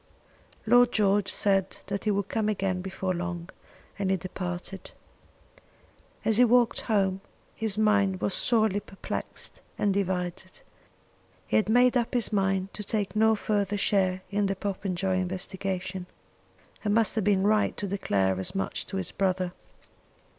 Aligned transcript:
Lord 0.65 0.91
George 0.91 1.31
said 1.31 1.77
that 1.85 2.05
he 2.05 2.09
would 2.09 2.27
come 2.27 2.49
again 2.49 2.81
before 2.81 3.13
long, 3.13 3.49
and 3.99 4.09
then 4.09 4.17
departed. 4.17 4.89
As 6.25 6.37
he 6.37 6.43
walked 6.43 6.81
home 6.81 7.21
his 7.53 7.77
mind 7.77 8.19
was 8.19 8.33
sorely 8.33 8.79
perplexed 8.79 9.61
and 9.77 9.93
divided. 9.93 10.61
He 11.45 11.57
had 11.57 11.69
made 11.69 11.95
up 11.95 12.15
his 12.15 12.33
mind 12.33 12.73
to 12.73 12.83
take 12.83 13.15
no 13.15 13.35
further 13.35 13.77
share 13.77 14.23
in 14.31 14.47
the 14.47 14.55
Popenjoy 14.55 15.19
investigation, 15.19 16.07
and 16.83 16.95
must 16.95 17.13
have 17.13 17.23
been 17.23 17.45
right 17.45 17.77
to 17.77 17.85
declare 17.85 18.39
as 18.39 18.55
much 18.55 18.87
to 18.87 18.97
his 18.97 19.11
brother. 19.11 19.53